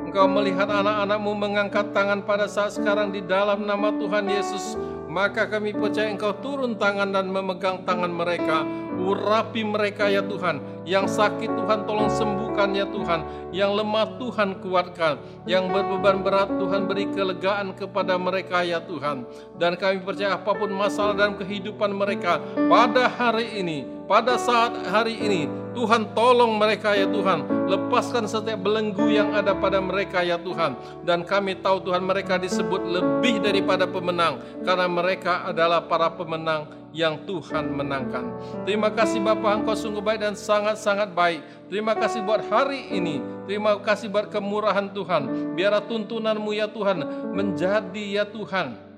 Engkau 0.10 0.26
melihat 0.30 0.70
anak-anakmu 0.70 1.32
mengangkat 1.34 1.94
tangan 1.94 2.22
pada 2.26 2.46
saat 2.50 2.78
sekarang 2.78 3.14
di 3.14 3.22
dalam 3.26 3.66
nama 3.66 3.90
Tuhan 3.94 4.26
Yesus 4.30 4.78
maka 5.14 5.46
kami 5.46 5.78
percaya 5.78 6.10
Engkau 6.10 6.34
turun 6.42 6.74
tangan 6.74 7.14
dan 7.14 7.30
memegang 7.30 7.86
tangan 7.86 8.10
mereka. 8.10 8.66
Urapi 8.98 9.62
mereka 9.62 10.10
ya 10.10 10.26
Tuhan. 10.26 10.73
Yang 10.84 11.16
sakit 11.16 11.48
Tuhan 11.48 11.88
tolong 11.88 12.12
sembuhkan 12.12 12.76
ya 12.76 12.84
Tuhan. 12.88 13.50
Yang 13.56 13.72
lemah 13.80 14.08
Tuhan 14.20 14.50
kuatkan. 14.60 15.16
Yang 15.48 15.64
berbeban 15.72 16.20
berat 16.20 16.50
Tuhan 16.60 16.86
beri 16.86 17.08
kelegaan 17.12 17.72
kepada 17.72 18.20
mereka 18.20 18.68
ya 18.68 18.84
Tuhan. 18.84 19.24
Dan 19.56 19.80
kami 19.80 20.04
percaya 20.04 20.36
apa 20.36 20.52
pun 20.52 20.72
masalah 20.76 21.16
dalam 21.16 21.40
kehidupan 21.40 21.96
mereka 21.96 22.44
pada 22.68 23.08
hari 23.08 23.64
ini, 23.64 23.88
pada 24.04 24.36
saat 24.36 24.76
hari 24.92 25.16
ini, 25.16 25.48
Tuhan 25.72 26.12
tolong 26.12 26.60
mereka 26.60 26.92
ya 26.94 27.08
Tuhan. 27.08 27.68
Lepaskan 27.72 28.28
setiap 28.28 28.60
belenggu 28.60 29.08
yang 29.08 29.32
ada 29.32 29.56
pada 29.56 29.80
mereka 29.80 30.20
ya 30.20 30.36
Tuhan. 30.36 30.76
Dan 31.08 31.24
kami 31.24 31.58
tahu 31.64 31.80
Tuhan 31.88 32.04
mereka 32.04 32.36
disebut 32.36 32.84
lebih 32.84 33.40
daripada 33.40 33.88
pemenang. 33.88 34.44
Karena 34.68 34.92
mereka 34.92 35.48
adalah 35.48 35.80
para 35.88 36.12
pemenang 36.12 36.83
yang 36.94 37.26
Tuhan 37.26 37.74
menangkan. 37.74 38.38
Terima 38.64 38.94
kasih 38.94 39.20
Bapak 39.20 39.66
Engkau 39.66 39.74
sungguh 39.74 40.00
baik 40.00 40.22
dan 40.22 40.38
sangat-sangat 40.38 41.12
baik. 41.12 41.42
Terima 41.68 41.98
kasih 41.98 42.22
buat 42.22 42.46
hari 42.48 42.94
ini. 42.94 43.20
Terima 43.50 43.76
kasih 43.82 44.08
buat 44.08 44.30
kemurahan 44.30 44.94
Tuhan. 44.94 45.54
Biarlah 45.58 45.84
tuntunanmu 45.90 46.54
ya 46.54 46.70
Tuhan 46.70 47.02
menjadi 47.34 48.22
ya 48.22 48.26
Tuhan 48.30 48.94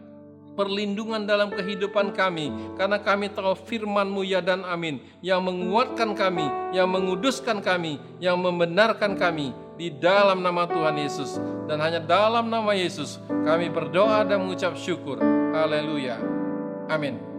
perlindungan 0.56 1.28
dalam 1.28 1.52
kehidupan 1.52 2.16
kami 2.16 2.50
karena 2.80 2.98
kami 2.98 3.28
tahu 3.28 3.54
firman-Mu 3.68 4.24
ya 4.24 4.40
dan 4.40 4.64
amin 4.64 5.04
yang 5.20 5.44
menguatkan 5.44 6.16
kami, 6.16 6.48
yang 6.72 6.88
menguduskan 6.88 7.60
kami, 7.60 8.00
yang 8.24 8.40
membenarkan 8.40 9.20
kami 9.20 9.52
di 9.76 9.92
dalam 9.92 10.40
nama 10.40 10.64
Tuhan 10.64 10.96
Yesus 10.96 11.36
dan 11.68 11.84
hanya 11.84 12.00
dalam 12.00 12.48
nama 12.48 12.72
Yesus 12.72 13.20
kami 13.44 13.68
berdoa 13.68 14.24
dan 14.24 14.48
mengucap 14.48 14.80
syukur. 14.80 15.20
Haleluya. 15.52 16.16
Amin. 16.88 17.35